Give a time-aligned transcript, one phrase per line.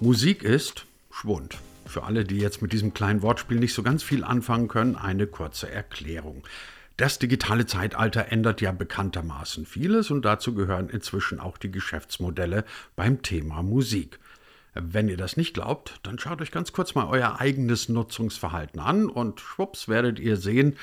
[0.00, 1.58] Musik ist Schwund.
[1.84, 5.26] Für alle, die jetzt mit diesem kleinen Wortspiel nicht so ganz viel anfangen können, eine
[5.26, 6.44] kurze Erklärung.
[6.96, 12.64] Das digitale Zeitalter ändert ja bekanntermaßen vieles und dazu gehören inzwischen auch die Geschäftsmodelle
[12.94, 14.20] beim Thema Musik.
[14.74, 19.08] Wenn ihr das nicht glaubt, dann schaut euch ganz kurz mal euer eigenes Nutzungsverhalten an
[19.08, 20.76] und schwupps werdet ihr sehen,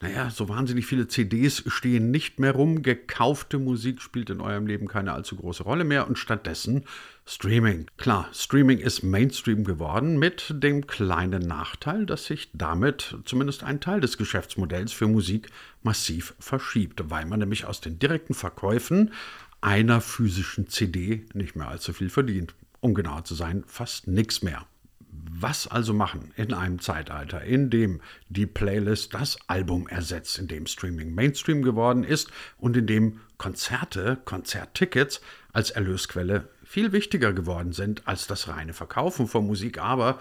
[0.00, 4.86] naja, so wahnsinnig viele CDs stehen nicht mehr rum, gekaufte Musik spielt in eurem Leben
[4.86, 6.84] keine allzu große Rolle mehr und stattdessen
[7.32, 7.86] Streaming.
[7.96, 14.00] Klar, Streaming ist Mainstream geworden mit dem kleinen Nachteil, dass sich damit zumindest ein Teil
[14.00, 15.48] des Geschäftsmodells für Musik
[15.84, 19.12] massiv verschiebt, weil man nämlich aus den direkten Verkäufen
[19.60, 22.56] einer physischen CD nicht mehr allzu viel verdient.
[22.80, 24.66] Um genauer zu sein, fast nichts mehr.
[25.12, 30.66] Was also machen in einem Zeitalter, in dem die Playlist das Album ersetzt, in dem
[30.66, 35.20] Streaming Mainstream geworden ist und in dem Konzerte, Konzerttickets
[35.52, 39.82] als Erlösquelle viel wichtiger geworden sind als das reine Verkaufen von Musik.
[39.82, 40.20] Aber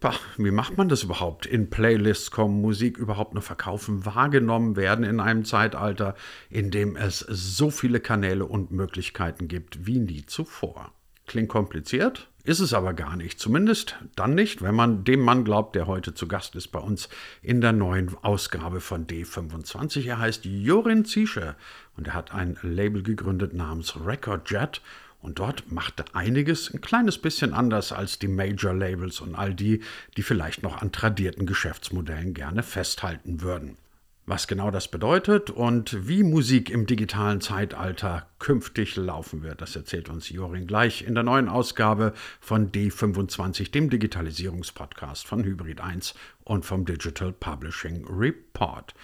[0.00, 1.44] bah, wie macht man das überhaupt?
[1.44, 6.14] In Playlists kommen Musik überhaupt nur verkaufen, wahrgenommen werden in einem Zeitalter,
[6.48, 10.92] in dem es so viele Kanäle und Möglichkeiten gibt wie nie zuvor.
[11.26, 13.38] Klingt kompliziert, ist es aber gar nicht.
[13.38, 17.10] Zumindest dann nicht, wenn man dem Mann glaubt, der heute zu Gast ist bei uns
[17.42, 20.06] in der neuen Ausgabe von D25.
[20.06, 21.54] Er heißt Jorin Ziesche
[21.98, 24.80] und er hat ein Label gegründet namens Record Jet.
[25.22, 29.54] Und dort macht er einiges ein kleines bisschen anders als die Major Labels und all
[29.54, 29.80] die,
[30.16, 33.76] die vielleicht noch an tradierten Geschäftsmodellen gerne festhalten würden.
[34.24, 40.08] Was genau das bedeutet und wie Musik im digitalen Zeitalter künftig laufen wird, das erzählt
[40.08, 46.64] uns Jorin gleich in der neuen Ausgabe von D25, dem Digitalisierungspodcast von Hybrid 1 und
[46.64, 48.94] vom Digital Publishing Report.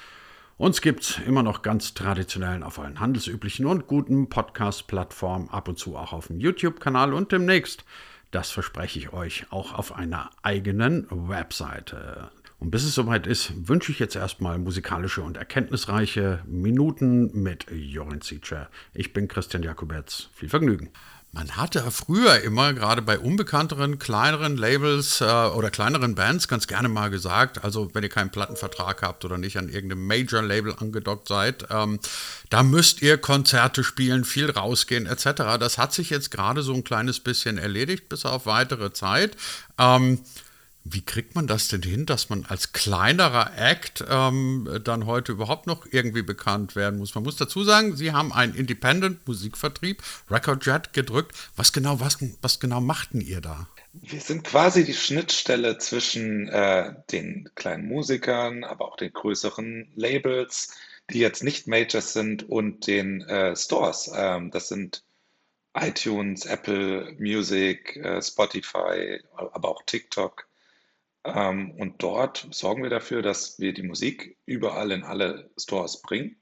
[0.58, 5.96] Uns gibt's immer noch ganz traditionellen auf allen handelsüblichen und guten Podcast-Plattformen, ab und zu
[5.96, 7.84] auch auf dem YouTube-Kanal und demnächst,
[8.32, 12.32] das verspreche ich euch, auch auf einer eigenen Webseite.
[12.58, 18.20] Und bis es soweit ist, wünsche ich jetzt erstmal musikalische und erkenntnisreiche Minuten mit Jorin
[18.20, 18.68] Zietscher.
[18.94, 20.28] Ich bin Christian Jakubetz.
[20.34, 20.90] Viel Vergnügen.
[21.30, 26.88] Man hatte früher immer, gerade bei unbekannteren, kleineren Labels äh, oder kleineren Bands, ganz gerne
[26.88, 31.66] mal gesagt, also wenn ihr keinen Plattenvertrag habt oder nicht an irgendeinem Major-Label angedockt seid,
[31.70, 32.00] ähm,
[32.48, 35.58] da müsst ihr Konzerte spielen, viel rausgehen etc.
[35.60, 39.36] Das hat sich jetzt gerade so ein kleines bisschen erledigt, bis auf weitere Zeit.
[39.78, 40.20] Ähm,
[40.92, 45.66] wie kriegt man das denn hin, dass man als kleinerer Act ähm, dann heute überhaupt
[45.66, 47.14] noch irgendwie bekannt werden muss?
[47.14, 51.34] Man muss dazu sagen, Sie haben einen Independent-Musikvertrieb, Recordjet, gedrückt.
[51.56, 53.68] Was genau, was, was genau machten ihr da?
[53.92, 60.74] Wir sind quasi die Schnittstelle zwischen äh, den kleinen Musikern, aber auch den größeren Labels,
[61.10, 64.10] die jetzt nicht Majors sind, und den äh, Stores.
[64.14, 65.02] Ähm, das sind
[65.74, 70.47] iTunes, Apple Music, äh, Spotify, aber auch TikTok.
[71.34, 76.36] Ähm, und dort sorgen wir dafür, dass wir die Musik überall in alle Stores bringen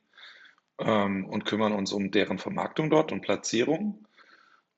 [0.78, 4.06] ähm, und kümmern uns um deren Vermarktung dort und Platzierung.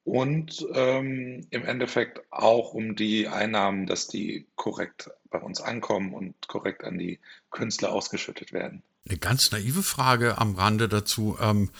[0.05, 6.49] Und ähm, im Endeffekt auch um die Einnahmen, dass die korrekt bei uns ankommen und
[6.49, 7.19] korrekt an die
[7.51, 8.83] Künstler ausgeschüttet werden.
[9.07, 11.37] Eine ganz naive Frage am Rande dazu.
[11.41, 11.71] Ähm,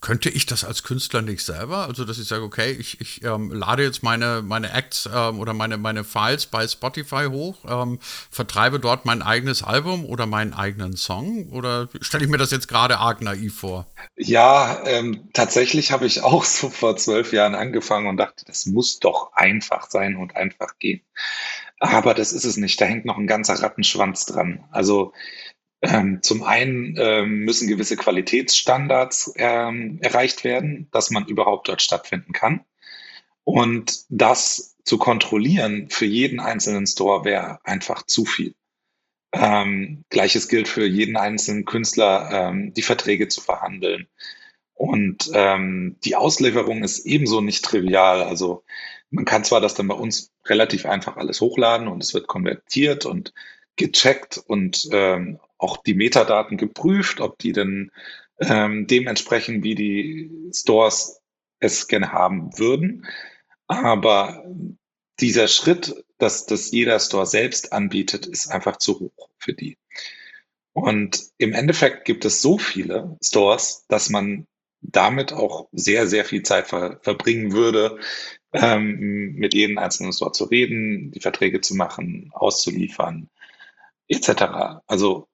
[0.00, 1.86] könnte ich das als Künstler nicht selber?
[1.86, 5.54] Also, dass ich sage, okay, ich, ich ähm, lade jetzt meine, meine Acts ähm, oder
[5.54, 7.98] meine, meine Files bei Spotify hoch, ähm,
[8.30, 11.48] vertreibe dort mein eigenes Album oder meinen eigenen Song?
[11.50, 13.86] Oder stelle ich mir das jetzt gerade arg naiv vor?
[14.16, 19.00] Ja, ähm, tatsächlich habe ich auch so vor zwölf Jahren angefangen und dachte, das muss
[19.00, 21.00] doch einfach sein und einfach gehen.
[21.80, 22.80] Aber das ist es nicht.
[22.80, 24.64] Da hängt noch ein ganzer Rattenschwanz dran.
[24.70, 25.12] Also,
[25.82, 32.32] ähm, zum einen ähm, müssen gewisse Qualitätsstandards ähm, erreicht werden, dass man überhaupt dort stattfinden
[32.32, 32.64] kann.
[33.44, 38.54] Und das zu kontrollieren für jeden einzelnen Store wäre einfach zu viel.
[39.32, 44.08] Ähm, Gleiches gilt für jeden einzelnen Künstler, ähm, die Verträge zu verhandeln.
[44.74, 48.22] Und ähm, die Auslieferung ist ebenso nicht trivial.
[48.22, 48.64] Also
[49.10, 53.06] man kann zwar das dann bei uns relativ einfach alles hochladen und es wird konvertiert
[53.06, 53.32] und
[53.76, 57.90] gecheckt und ähm, auch die Metadaten geprüft, ob die denn
[58.40, 61.20] ähm, dementsprechend, wie die Stores
[61.60, 63.06] es gerne haben würden.
[63.66, 64.44] Aber
[65.20, 69.76] dieser Schritt, dass das jeder Store selbst anbietet, ist einfach zu hoch für die.
[70.72, 74.46] Und im Endeffekt gibt es so viele Stores, dass man
[74.80, 77.98] damit auch sehr, sehr viel Zeit ver verbringen würde,
[78.52, 83.28] ähm, mit jedem einzelnen Store zu reden, die Verträge zu machen, auszuliefern,
[84.06, 84.82] etc.
[84.86, 85.28] Also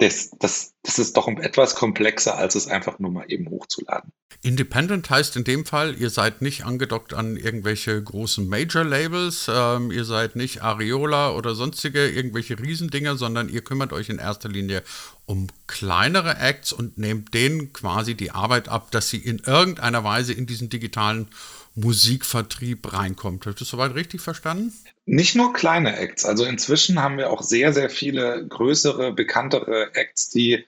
[0.00, 4.12] das, das, das ist doch etwas komplexer, als es einfach nur mal eben hochzuladen.
[4.42, 10.06] Independent heißt in dem Fall, ihr seid nicht angedockt an irgendwelche großen Major-Labels, ähm, ihr
[10.06, 14.82] seid nicht Areola oder sonstige irgendwelche Riesendinger, sondern ihr kümmert euch in erster Linie
[15.26, 20.32] um kleinere Acts und nehmt denen quasi die Arbeit ab, dass sie in irgendeiner Weise
[20.32, 21.28] in diesen digitalen
[21.74, 23.46] Musikvertrieb reinkommt.
[23.46, 24.72] Hast du das soweit richtig verstanden?
[25.06, 26.24] Nicht nur kleine Acts.
[26.24, 30.66] Also inzwischen haben wir auch sehr, sehr viele größere, bekanntere Acts, die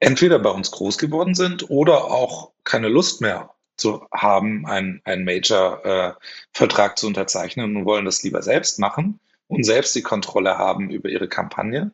[0.00, 5.24] entweder bei uns groß geworden sind oder auch keine Lust mehr zu haben, einen, einen
[5.24, 10.90] Major-Vertrag äh, zu unterzeichnen und wollen das lieber selbst machen und selbst die Kontrolle haben
[10.90, 11.92] über ihre Kampagne.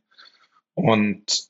[0.75, 1.49] Und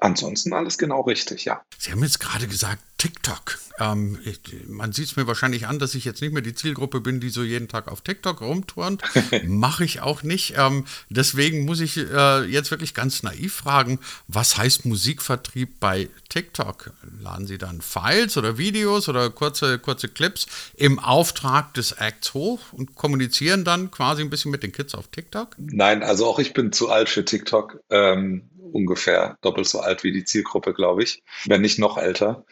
[0.00, 1.62] ansonsten alles genau richtig, ja.
[1.78, 3.58] Sie haben jetzt gerade gesagt, TikTok.
[3.78, 7.00] Ähm, ich, man sieht es mir wahrscheinlich an, dass ich jetzt nicht mehr die Zielgruppe
[7.00, 9.02] bin, die so jeden Tag auf TikTok rumturnt.
[9.46, 10.54] Mache ich auch nicht.
[10.56, 16.90] Ähm, deswegen muss ich äh, jetzt wirklich ganz naiv fragen, was heißt Musikvertrieb bei TikTok?
[17.20, 22.72] Laden Sie dann Files oder Videos oder kurze, kurze Clips im Auftrag des Acts hoch
[22.72, 25.54] und kommunizieren dann quasi ein bisschen mit den Kids auf TikTok?
[25.56, 27.80] Nein, also auch ich bin zu alt für TikTok.
[27.90, 28.42] Ähm,
[28.72, 32.44] ungefähr doppelt so alt wie die Zielgruppe, glaube ich, wenn nicht noch älter.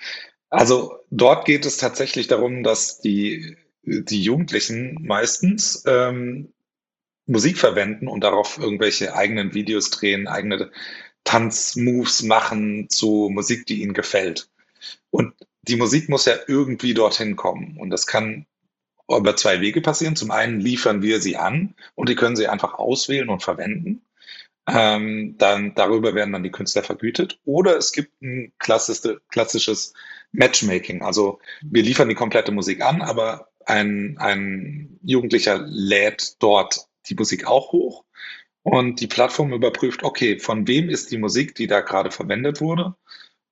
[0.49, 6.53] Also dort geht es tatsächlich darum, dass die, die Jugendlichen meistens ähm,
[7.27, 10.71] Musik verwenden und darauf irgendwelche eigenen Videos drehen, eigene
[11.25, 14.49] Tanzmoves machen zu Musik, die ihnen gefällt.
[15.11, 17.77] Und die Musik muss ja irgendwie dorthin kommen.
[17.79, 18.47] Und das kann
[19.09, 20.17] über zwei Wege passieren.
[20.17, 24.03] Zum einen liefern wir sie an und die können sie einfach auswählen und verwenden.
[24.69, 27.39] Ähm, dann darüber werden dann die Künstler vergütet.
[27.45, 29.95] Oder es gibt ein klassisches, klassisches
[30.33, 31.03] Matchmaking.
[31.03, 37.47] Also wir liefern die komplette Musik an, aber ein, ein Jugendlicher lädt dort die Musik
[37.47, 38.05] auch hoch
[38.63, 42.97] und die Plattform überprüft, okay, von wem ist die Musik, die da gerade verwendet wurde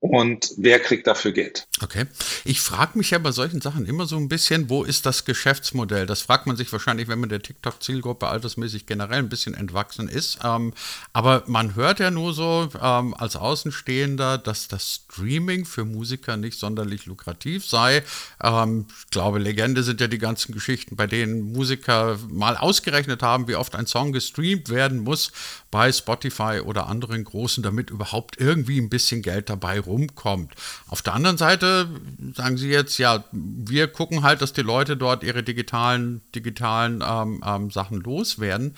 [0.05, 1.67] und wer kriegt dafür Geld.
[1.81, 2.05] Okay.
[2.45, 6.05] Ich frage mich ja bei solchen Sachen immer so ein bisschen, wo ist das Geschäftsmodell?
[6.05, 10.41] Das fragt man sich wahrscheinlich, wenn man der TikTok-Zielgruppe altersmäßig generell ein bisschen entwachsen ist.
[10.45, 10.75] Ähm,
[11.15, 16.59] aber man hört ja nur so ähm, als Außenstehender, dass das Streaming für Musiker nicht
[16.59, 18.03] sonderlich lukrativ sei.
[18.43, 23.49] Ähm, ich glaube, Legende sind ja die ganzen Geschichten, bei denen Musiker mal ausgerechnet haben,
[23.49, 25.33] wie oft ein Song gestreamt werden muss
[25.71, 30.52] bei Spotify oder anderen großen, damit überhaupt irgendwie ein bisschen Geld dabei rumkommt rumkommt.
[30.88, 31.88] Auf der anderen Seite
[32.35, 37.43] sagen Sie jetzt, ja, wir gucken halt, dass die Leute dort ihre digitalen, digitalen ähm,
[37.46, 38.75] ähm, Sachen loswerden.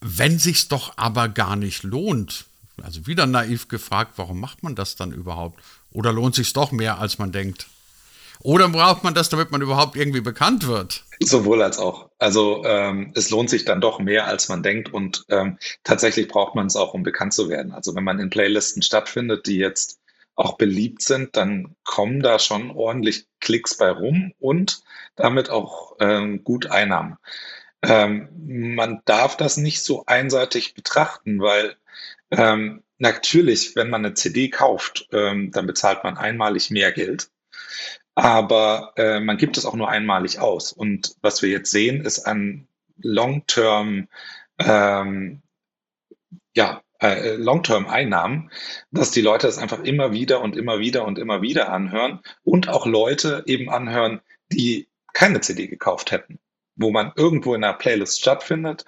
[0.00, 2.44] Wenn sich's doch aber gar nicht lohnt,
[2.82, 5.60] also wieder naiv gefragt, warum macht man das dann überhaupt?
[5.92, 7.66] Oder lohnt sich's doch mehr, als man denkt?
[8.42, 11.04] Oder braucht man das, damit man überhaupt irgendwie bekannt wird?
[11.20, 12.08] Sowohl als auch.
[12.18, 14.92] Also ähm, es lohnt sich dann doch mehr, als man denkt.
[14.92, 17.72] Und ähm, tatsächlich braucht man es auch, um bekannt zu werden.
[17.72, 19.99] Also wenn man in Playlisten stattfindet, die jetzt
[20.40, 24.82] auch beliebt sind, dann kommen da schon ordentlich Klicks bei rum und
[25.16, 27.18] damit auch ähm, gut Einnahmen.
[27.82, 28.28] Ähm,
[28.74, 31.76] man darf das nicht so einseitig betrachten, weil
[32.30, 37.30] ähm, natürlich, wenn man eine CD kauft, ähm, dann bezahlt man einmalig mehr Geld.
[38.14, 40.72] Aber äh, man gibt es auch nur einmalig aus.
[40.72, 42.66] Und was wir jetzt sehen, ist ein
[43.02, 44.08] Long-Term
[44.58, 45.42] ähm,
[46.54, 48.50] ja, äh, Long-Term-Einnahmen,
[48.90, 52.68] dass die Leute es einfach immer wieder und immer wieder und immer wieder anhören und
[52.68, 54.20] auch Leute eben anhören,
[54.52, 56.38] die keine CD gekauft hätten,
[56.76, 58.84] wo man irgendwo in einer Playlist stattfindet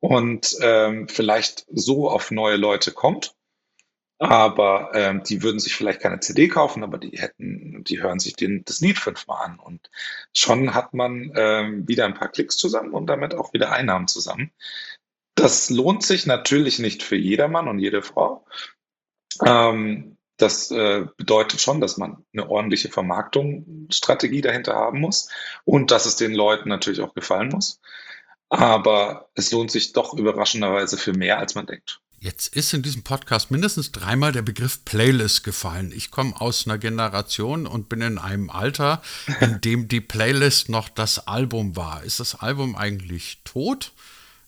[0.00, 3.34] und ähm, vielleicht so auf neue Leute kommt.
[4.18, 8.34] Aber ähm, die würden sich vielleicht keine CD kaufen, aber die hätten, die hören sich
[8.34, 9.90] den, das Lied fünfmal an und
[10.32, 14.52] schon hat man ähm, wieder ein paar Klicks zusammen und damit auch wieder Einnahmen zusammen.
[15.36, 18.44] Das lohnt sich natürlich nicht für jedermann und jede Frau.
[19.44, 25.28] Ähm, das äh, bedeutet schon, dass man eine ordentliche Vermarktungsstrategie dahinter haben muss
[25.64, 27.80] und dass es den Leuten natürlich auch gefallen muss.
[28.48, 32.00] Aber es lohnt sich doch überraschenderweise für mehr, als man denkt.
[32.18, 35.92] Jetzt ist in diesem Podcast mindestens dreimal der Begriff Playlist gefallen.
[35.94, 39.02] Ich komme aus einer Generation und bin in einem Alter,
[39.40, 42.04] in dem die Playlist noch das Album war.
[42.04, 43.92] Ist das Album eigentlich tot?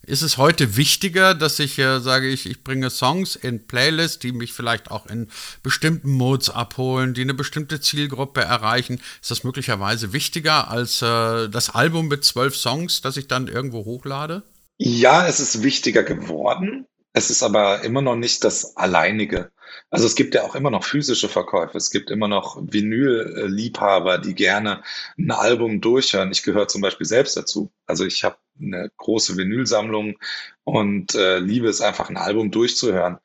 [0.01, 4.31] Ist es heute wichtiger, dass ich äh, sage, ich, ich bringe Songs in Playlists, die
[4.31, 5.27] mich vielleicht auch in
[5.61, 9.01] bestimmten Modes abholen, die eine bestimmte Zielgruppe erreichen?
[9.21, 13.85] Ist das möglicherweise wichtiger als äh, das Album mit zwölf Songs, das ich dann irgendwo
[13.85, 14.43] hochlade?
[14.77, 16.85] Ja, es ist wichtiger geworden.
[17.13, 19.51] Es ist aber immer noch nicht das alleinige.
[19.89, 21.77] Also es gibt ja auch immer noch physische Verkäufe.
[21.77, 24.83] Es gibt immer noch Vinyl-Liebhaber, die gerne
[25.17, 26.31] ein Album durchhören.
[26.31, 27.71] Ich gehöre zum Beispiel selbst dazu.
[27.85, 30.17] Also ich habe eine große Vinylsammlung
[30.63, 33.19] und äh, liebe es einfach, ein Album durchzuhören.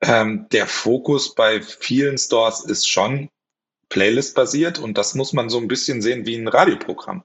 [0.00, 3.30] Ähm, der Fokus bei vielen Stores ist schon
[3.88, 7.24] Playlist-basiert und das muss man so ein bisschen sehen wie ein Radioprogramm.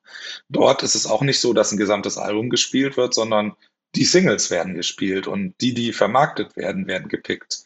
[0.49, 3.55] Dort ist es auch nicht so, dass ein gesamtes Album gespielt wird, sondern
[3.95, 7.63] die Singles werden gespielt und die, die vermarktet werden, werden gepickt.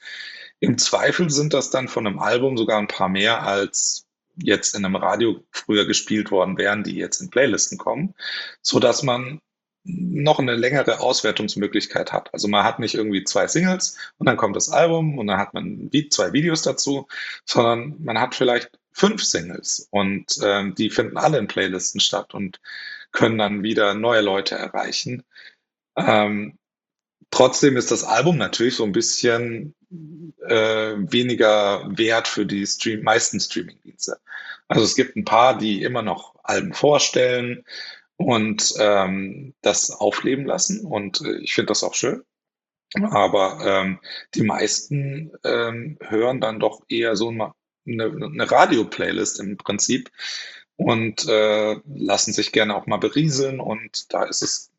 [0.65, 4.83] Im Zweifel sind das dann von einem Album sogar ein paar mehr als jetzt in
[4.83, 8.15] einem Radio früher gespielt worden wären, die jetzt in Playlisten kommen,
[8.63, 9.41] so dass man
[9.83, 12.33] noch eine längere Auswertungsmöglichkeit hat.
[12.33, 15.53] Also man hat nicht irgendwie zwei Singles und dann kommt das Album und dann hat
[15.53, 17.07] man zwei Videos dazu,
[17.45, 22.59] sondern man hat vielleicht fünf Singles und ähm, die finden alle in Playlisten statt und
[23.11, 25.21] können dann wieder neue Leute erreichen.
[25.95, 26.57] Ähm,
[27.31, 29.75] trotzdem ist das Album natürlich so ein bisschen
[30.47, 34.17] äh, weniger wert für die Stream meisten Streamingdienste.
[34.67, 37.63] Also es gibt ein paar, die immer noch Alben vorstellen
[38.17, 40.85] und ähm, das aufleben lassen.
[40.85, 42.23] Und äh, ich finde das auch schön.
[42.93, 43.99] Aber ähm,
[44.35, 47.53] die meisten ähm, hören dann doch eher so eine,
[47.85, 50.11] eine Radio-Playlist im Prinzip
[50.77, 53.59] und äh, lassen sich gerne auch mal berieseln.
[53.59, 54.71] Und da ist es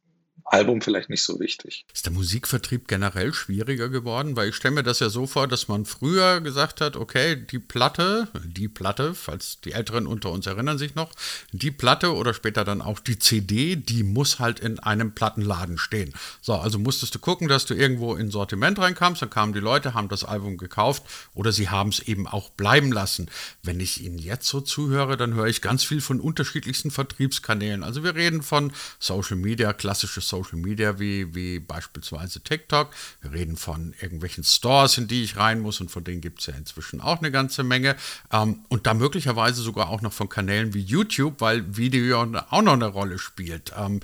[0.47, 1.85] Album vielleicht nicht so wichtig.
[1.93, 4.37] Ist der Musikvertrieb generell schwieriger geworden?
[4.37, 7.59] Weil ich stelle mir das ja so vor, dass man früher gesagt hat, okay, die
[7.59, 11.13] Platte, die Platte, falls die Älteren unter uns erinnern sich noch,
[11.51, 16.15] die Platte oder später dann auch die CD, die muss halt in einem Plattenladen stehen.
[16.41, 19.95] So, also musstest du gucken, dass du irgendwo in Sortiment reinkamst, dann kamen die Leute,
[19.95, 21.03] haben das Album gekauft
[21.35, 23.29] oder sie haben es eben auch bleiben lassen.
[23.65, 27.83] Wenn ich Ihnen jetzt so zuhöre, dann höre ich ganz viel von unterschiedlichsten Vertriebskanälen.
[27.83, 32.91] Also wir reden von Social Media, klassische Social Social Media wie, wie beispielsweise TikTok.
[33.23, 36.47] Wir reden von irgendwelchen Stores, in die ich rein muss und von denen gibt es
[36.47, 37.97] ja inzwischen auch eine ganze Menge.
[38.33, 42.27] Ähm, und da möglicherweise sogar auch noch von Kanälen wie YouTube, weil Video auch
[42.63, 43.73] noch eine Rolle spielt.
[43.77, 44.01] Ähm,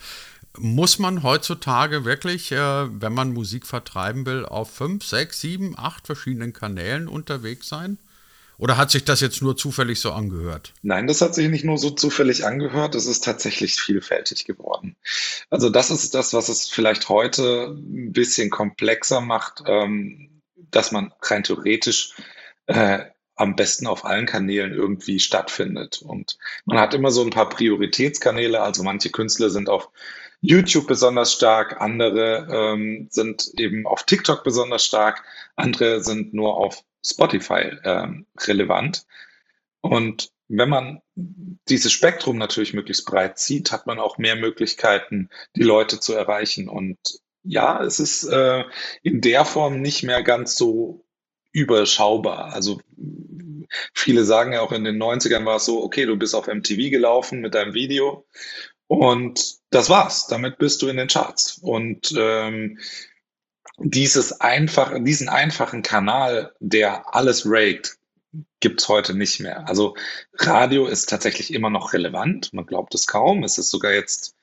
[0.59, 2.57] muss man heutzutage wirklich, äh,
[3.01, 7.99] wenn man Musik vertreiben will, auf fünf, sechs, sieben, acht verschiedenen Kanälen unterwegs sein?
[8.59, 10.73] Oder hat sich das jetzt nur zufällig so angehört?
[10.83, 14.97] Nein, das hat sich nicht nur so zufällig angehört, es ist tatsächlich vielfältig geworden.
[15.51, 21.13] Also das ist das, was es vielleicht heute ein bisschen komplexer macht, ähm, dass man
[21.23, 22.15] rein theoretisch
[22.67, 23.01] äh,
[23.35, 26.03] am besten auf allen Kanälen irgendwie stattfindet.
[26.03, 29.89] Und man hat immer so ein paar Prioritätskanäle, also manche Künstler sind auf
[30.41, 35.25] YouTube besonders stark, andere ähm, sind eben auf TikTok besonders stark,
[35.57, 39.05] andere sind nur auf Spotify ähm, relevant.
[39.81, 45.63] Und wenn man dieses Spektrum natürlich möglichst breit zieht, hat man auch mehr Möglichkeiten, die
[45.63, 46.69] Leute zu erreichen.
[46.69, 46.99] Und
[47.43, 48.65] ja, es ist äh,
[49.03, 51.05] in der Form nicht mehr ganz so
[51.53, 52.53] überschaubar.
[52.53, 52.81] Also
[53.95, 56.91] viele sagen ja auch in den 90ern war es so, okay, du bist auf MTV
[56.91, 58.27] gelaufen mit deinem Video
[58.87, 60.27] und das war's.
[60.27, 61.59] Damit bist du in den Charts.
[61.63, 62.79] Und ähm,
[63.79, 67.99] dieses einfach, diesen einfachen Kanal, der alles ragt,
[68.61, 69.69] gibt's heute nicht mehr.
[69.69, 69.97] Also
[70.35, 72.53] Radio ist tatsächlich immer noch relevant.
[72.53, 73.45] Man glaubt es kaum.
[73.45, 74.35] Es ist sogar jetzt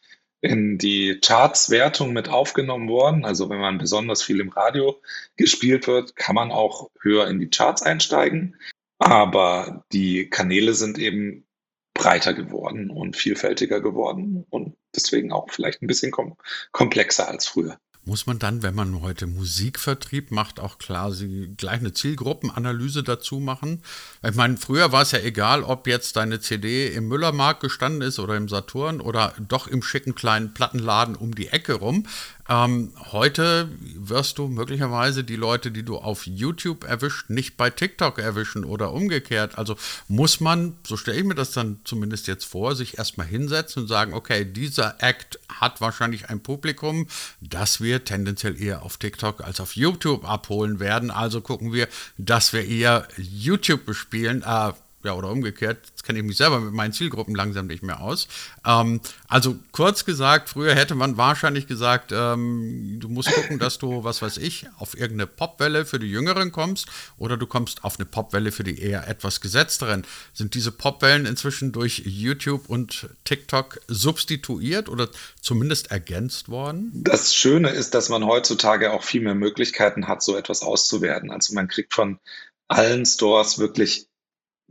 [0.42, 3.26] in die Charts-Wertung mit aufgenommen worden.
[3.26, 5.02] Also wenn man besonders viel im Radio
[5.38, 8.56] gespielt wird, kann man auch höher in die Charts einsteigen.
[9.00, 11.46] Aber die Kanäle sind eben
[11.94, 16.38] breiter geworden und vielfältiger geworden und deswegen auch vielleicht ein bisschen kom
[16.72, 17.78] komplexer als früher.
[18.06, 21.13] Muss man dann, wenn man heute Musikvertrieb macht, auch klar
[21.58, 23.84] gleich eine Zielgruppenanalyse dazu machen?
[24.27, 28.18] Ich meine, früher war es ja egal, ob jetzt deine CD im Müllermarkt gestanden ist
[28.18, 32.08] oder im Saturn oder doch im schicken kleinen Plattenladen um die Ecke rum.
[32.50, 38.18] Ähm, heute wirst du möglicherweise die Leute, die du auf YouTube erwischt, nicht bei TikTok
[38.18, 39.60] erwischen oder umgekehrt.
[39.60, 39.75] Also
[40.08, 43.88] muss man, so stelle ich mir das dann zumindest jetzt vor, sich erstmal hinsetzen und
[43.88, 47.06] sagen, okay, dieser Act hat wahrscheinlich ein Publikum,
[47.39, 51.12] das wir tendenziell eher auf TikTok als auf YouTube abholen werden.
[51.12, 51.88] Also gucken wir,
[52.18, 54.41] dass wir eher YouTube bespielen.
[54.41, 58.01] Äh, ja, oder umgekehrt, jetzt kenne ich mich selber mit meinen Zielgruppen langsam nicht mehr
[58.01, 58.27] aus.
[58.65, 64.03] Ähm, also kurz gesagt, früher hätte man wahrscheinlich gesagt, ähm, du musst gucken, dass du,
[64.03, 66.88] was weiß ich, auf irgendeine Popwelle für die Jüngeren kommst
[67.18, 70.06] oder du kommst auf eine Popwelle für die eher etwas gesetzteren.
[70.34, 75.08] Sind diese Popwellen inzwischen durch YouTube und TikTok substituiert oder
[75.41, 76.91] zumindest ergänzt worden?
[76.94, 81.32] Das Schöne ist, dass man heutzutage auch viel mehr Möglichkeiten hat, so etwas auszuwerten.
[81.32, 82.20] Also man kriegt von
[82.68, 84.09] allen Stores wirklich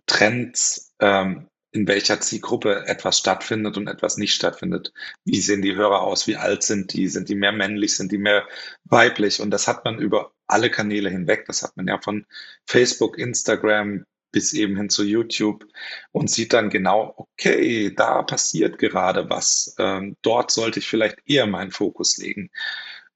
[0.08, 4.92] Trends, ähm, in welcher Zielgruppe etwas stattfindet und etwas nicht stattfindet.
[5.24, 6.26] Wie sehen die Hörer aus?
[6.26, 7.08] Wie alt sind die?
[7.08, 7.96] Sind die mehr männlich?
[7.96, 8.48] Sind die mehr
[8.84, 9.40] weiblich?
[9.40, 11.44] Und das hat man über alle Kanäle hinweg.
[11.46, 12.26] Das hat man ja von
[12.66, 15.66] Facebook, Instagram bis eben hin zu YouTube
[16.12, 19.74] und sieht dann genau, okay, da passiert gerade was.
[19.78, 22.50] Ähm, dort sollte ich vielleicht eher meinen Fokus legen.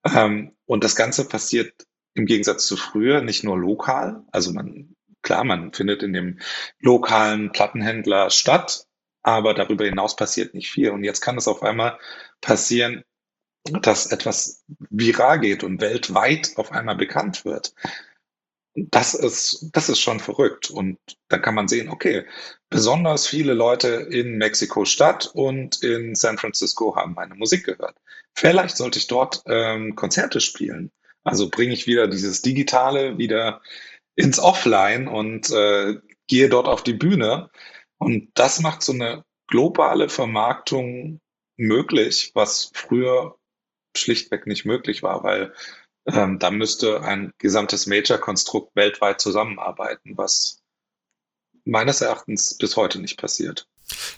[0.04, 4.24] Ähm, und das Ganze passiert im Gegensatz zu früher nicht nur lokal.
[4.30, 6.38] Also man, klar, man findet in dem
[6.80, 8.86] lokalen Plattenhändler statt,
[9.22, 10.90] aber darüber hinaus passiert nicht viel.
[10.90, 11.98] Und jetzt kann es auf einmal
[12.40, 13.04] passieren,
[13.64, 17.74] dass etwas viral geht und weltweit auf einmal bekannt wird.
[18.74, 20.70] Das ist, das ist schon verrückt.
[20.70, 20.98] Und
[21.28, 22.24] da kann man sehen, okay,
[22.70, 27.96] besonders viele Leute in Mexiko-Stadt und in San Francisco haben meine Musik gehört.
[28.34, 30.90] Vielleicht sollte ich dort ähm, Konzerte spielen.
[31.22, 33.60] Also bringe ich wieder dieses Digitale wieder
[34.14, 37.50] ins Offline und äh, gehe dort auf die Bühne.
[37.98, 41.20] Und das macht so eine globale Vermarktung
[41.56, 43.36] möglich, was früher
[43.96, 45.54] schlichtweg nicht möglich war, weil
[46.06, 50.62] ähm, da müsste ein gesamtes Major-Konstrukt weltweit zusammenarbeiten, was
[51.64, 53.68] meines Erachtens bis heute nicht passiert.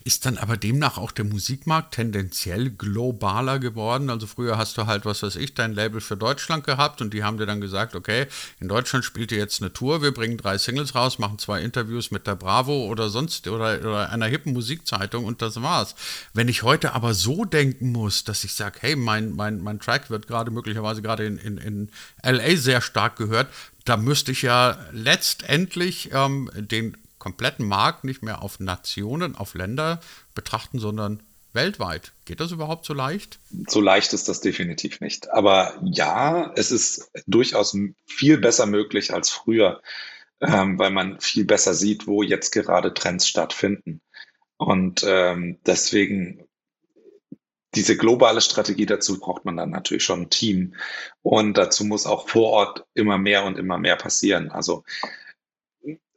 [0.05, 4.11] Ist dann aber demnach auch der Musikmarkt tendenziell globaler geworden?
[4.11, 7.25] Also früher hast du halt, was weiß ich, dein Label für Deutschland gehabt und die
[7.25, 8.27] haben dir dann gesagt, okay,
[8.61, 12.11] in Deutschland spielt ihr jetzt eine Tour, wir bringen drei Singles raus, machen zwei Interviews
[12.11, 15.95] mit der Bravo oder sonst oder, oder einer hippen Musikzeitung und das war's.
[16.33, 20.11] Wenn ich heute aber so denken muss, dass ich sage, hey, mein, mein, mein Track
[20.11, 21.91] wird gerade möglicherweise gerade in, in, in
[22.23, 23.49] LA sehr stark gehört,
[23.85, 29.99] da müsste ich ja letztendlich ähm, den kompletten Markt nicht mehr auf Nationen, auf Länder
[30.35, 31.23] betrachten, sondern
[31.55, 32.13] weltweit.
[32.27, 33.39] Geht das überhaupt so leicht?
[33.67, 35.31] So leicht ist das definitiv nicht.
[35.31, 39.81] Aber ja, es ist durchaus viel besser möglich als früher,
[40.43, 44.03] ähm, weil man viel besser sieht, wo jetzt gerade Trends stattfinden.
[44.59, 46.47] Und ähm, deswegen
[47.75, 50.75] diese globale Strategie dazu braucht man dann natürlich schon ein Team.
[51.23, 54.51] Und dazu muss auch vor Ort immer mehr und immer mehr passieren.
[54.51, 54.85] Also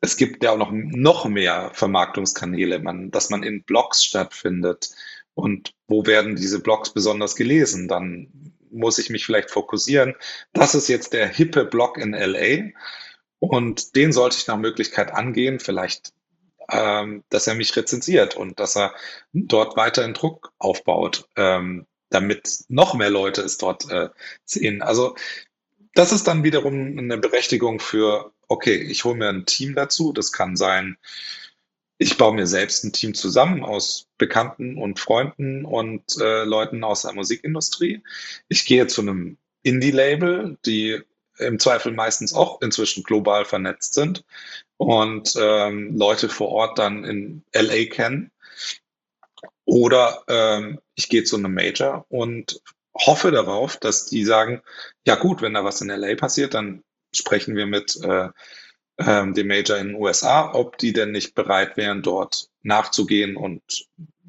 [0.01, 4.89] es gibt ja auch noch, noch mehr Vermarktungskanäle, man, dass man in Blogs stattfindet.
[5.33, 7.87] Und wo werden diese Blogs besonders gelesen?
[7.87, 10.15] Dann muss ich mich vielleicht fokussieren.
[10.53, 12.71] Das ist jetzt der hippe Blog in LA.
[13.39, 16.13] Und den sollte ich nach Möglichkeit angehen, vielleicht,
[16.71, 18.93] ähm, dass er mich rezensiert und dass er
[19.33, 24.09] dort weiterhin Druck aufbaut, ähm, damit noch mehr Leute es dort äh,
[24.43, 24.81] sehen.
[24.81, 25.15] Also
[25.93, 30.13] das ist dann wiederum eine Berechtigung für okay, ich hole mir ein Team dazu.
[30.13, 30.97] Das kann sein,
[31.97, 37.01] ich baue mir selbst ein Team zusammen aus Bekannten und Freunden und äh, Leuten aus
[37.01, 38.03] der Musikindustrie.
[38.49, 41.01] Ich gehe zu einem Indie-Label, die
[41.39, 44.23] im Zweifel meistens auch inzwischen global vernetzt sind
[44.77, 48.31] und ähm, Leute vor Ort dann in LA kennen.
[49.65, 52.61] Oder ähm, ich gehe zu einem Major und
[52.95, 54.61] hoffe darauf, dass die sagen,
[55.05, 56.83] ja gut, wenn da was in LA passiert, dann
[57.17, 58.29] sprechen wir mit äh,
[58.99, 63.61] ähm, dem Major in den USA, ob die denn nicht bereit wären, dort nachzugehen und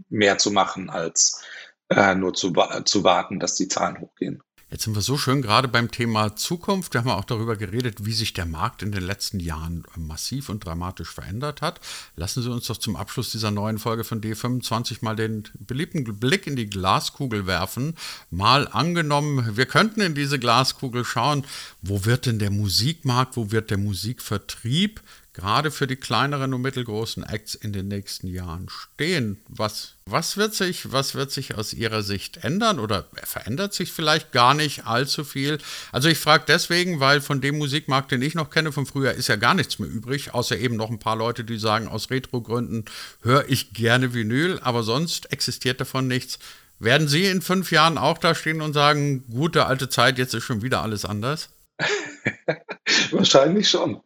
[0.09, 1.43] mehr zu machen, als
[1.89, 2.53] äh, nur zu,
[2.85, 4.43] zu warten, dass die Zahlen hochgehen.
[4.71, 6.93] Jetzt sind wir so schön gerade beim Thema Zukunft.
[6.93, 10.67] Wir haben auch darüber geredet, wie sich der Markt in den letzten Jahren massiv und
[10.67, 11.81] dramatisch verändert hat.
[12.17, 16.47] Lassen Sie uns doch zum Abschluss dieser neuen Folge von D25 mal den beliebten Blick
[16.47, 17.95] in die Glaskugel werfen.
[18.31, 21.47] Mal angenommen, wir könnten in diese Glaskugel schauen,
[21.81, 25.01] wo wird denn der Musikmarkt, wo wird der Musikvertrieb
[25.39, 29.41] gerade für die kleineren und mittelgroßen Acts in den nächsten Jahren stehen?
[29.47, 34.33] Was, was, wird sich, was wird sich aus Ihrer Sicht ändern oder verändert sich vielleicht
[34.33, 35.59] gar nicht allzu viel?
[35.93, 39.29] Also ich frage deswegen, weil von dem Musikmarkt, den ich noch kenne von früher, ist
[39.29, 42.87] ja gar nichts mehr übrig, außer eben noch ein paar Leute, die sagen, aus Retro-Gründen
[43.23, 46.41] höre ich gerne Vinyl, aber sonst existiert davon nichts.
[46.81, 50.43] Werden Sie in fünf Jahren auch da stehen und sagen, gute alte Zeit, jetzt ist
[50.45, 51.51] schon wieder alles anders?
[53.11, 54.01] Wahrscheinlich schon.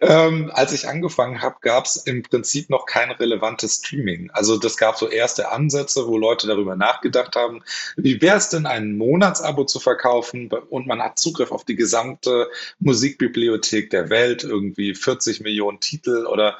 [0.00, 4.30] Ähm, als ich angefangen habe, gab es im Prinzip noch kein relevantes Streaming.
[4.32, 7.62] Also das gab so erste Ansätze, wo Leute darüber nachgedacht haben,
[7.96, 12.48] wie wäre es denn, ein Monatsabo zu verkaufen und man hat Zugriff auf die gesamte
[12.78, 16.58] Musikbibliothek der Welt, irgendwie 40 Millionen Titel oder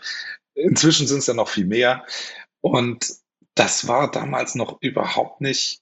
[0.55, 2.05] inzwischen sind es ja noch viel mehr.
[2.61, 3.07] Und
[3.55, 5.81] das war damals noch überhaupt nicht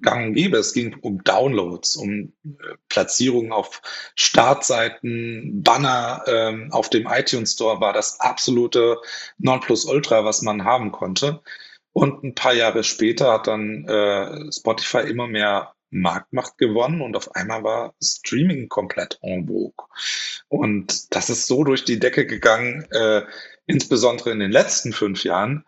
[0.00, 0.58] gang und gäbe.
[0.58, 3.82] Es ging um Downloads, um äh, Platzierungen auf
[4.14, 8.98] Startseiten, Banner ähm, auf dem iTunes Store war das absolute
[9.38, 11.40] Nonplusultra, was man haben konnte.
[11.92, 17.36] Und ein paar Jahre später hat dann äh, Spotify immer mehr Marktmacht gewonnen und auf
[17.36, 19.86] einmal war Streaming komplett en vogue.
[20.48, 23.22] Und das ist so durch die Decke gegangen, äh,
[23.66, 25.64] insbesondere in den letzten fünf Jahren,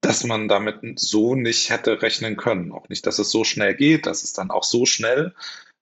[0.00, 2.72] dass man damit so nicht hätte rechnen können.
[2.72, 5.34] Auch nicht, dass es so schnell geht, dass es dann auch so schnell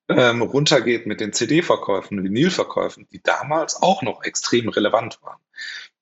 [0.09, 5.39] ähm, runtergeht mit den CD-Verkäufen, Vinylverkäufen, die damals auch noch extrem relevant waren.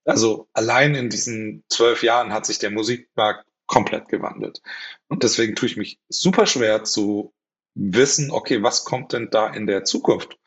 [0.06, 4.62] Also allein in diesen zwölf Jahren hat sich der Musikmarkt komplett gewandelt.
[5.08, 7.34] Und deswegen tue ich mich super schwer zu
[7.74, 10.38] wissen, okay, was kommt denn da in der Zukunft?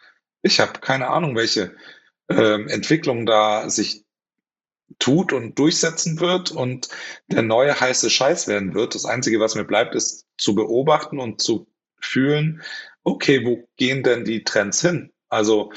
[0.42, 1.74] Ich habe keine Ahnung, welche
[2.28, 4.04] ähm, Entwicklung da sich
[4.98, 6.88] tut und durchsetzen wird und
[7.29, 8.94] der neue heiße Scheiß werden wird.
[8.94, 11.66] Das Einzige, was mir bleibt, ist zu beobachten und zu
[12.01, 12.62] fühlen,
[13.05, 15.12] okay, wo gehen denn die Trends hin?
[15.29, 15.72] Also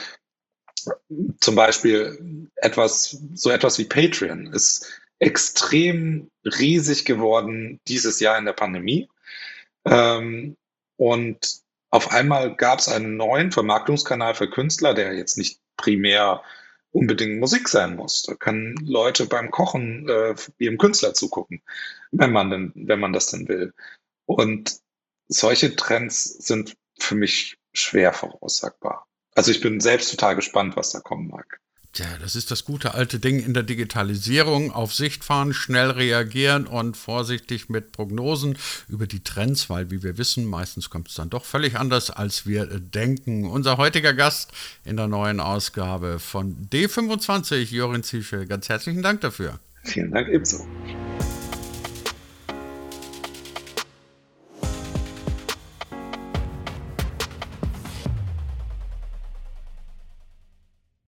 [1.39, 8.53] zum Beispiel etwas, so etwas wie Patreon ist extrem riesig geworden dieses Jahr in der
[8.53, 9.07] Pandemie.
[9.85, 10.57] Ähm,
[10.97, 16.41] und auf einmal gab es einen neuen Vermarktungskanal für Künstler, der jetzt nicht primär
[16.91, 18.23] unbedingt Musik sein muss.
[18.23, 21.61] Da können Leute beim Kochen äh, ihrem Künstler zugucken,
[22.11, 23.73] wenn man denn, wenn man das denn will.
[24.25, 24.79] Und
[25.27, 29.07] solche Trends sind für mich schwer voraussagbar.
[29.33, 31.61] Also ich bin selbst total gespannt, was da kommen mag.
[31.93, 34.71] Tja, das ist das gute alte Ding in der Digitalisierung.
[34.71, 40.17] Auf Sicht fahren, schnell reagieren und vorsichtig mit Prognosen über die Trends, weil, wie wir
[40.17, 43.43] wissen, meistens kommt es dann doch völlig anders, als wir denken.
[43.43, 44.53] Unser heutiger Gast
[44.85, 48.45] in der neuen Ausgabe von D25, Jorin Ziesche.
[48.45, 49.59] Ganz herzlichen Dank dafür.
[49.83, 50.65] Vielen Dank ebenso.